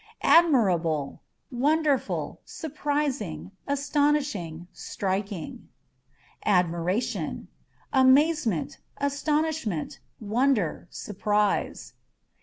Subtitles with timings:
[0.23, 1.21] Admirable:
[1.53, 5.69] â€" wonderful, surprising, astonishing, striking.
[6.43, 7.47] Admiration
[7.93, 11.93] â€" amazement, astonishment, wonder, surprise.